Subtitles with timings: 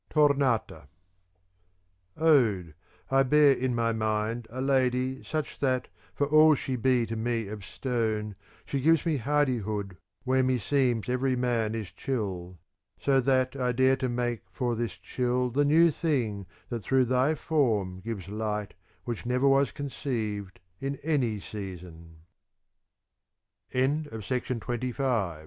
[0.09, 0.87] Tornata
[2.17, 2.73] Ode,
[3.11, 7.47] I bear in my mind a lady such that, for all she be to me
[7.49, 8.35] of stone,
[8.65, 12.57] she gives me hardihood where me seems every man is chill;
[12.99, 17.05] so that I dare to make for this chill * the new thing that through
[17.05, 18.73] thy form gives light
[19.03, 22.21] which never was conceived in any season.